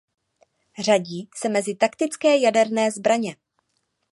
[0.79, 3.35] Řadí se mezi taktické jaderné zbraně.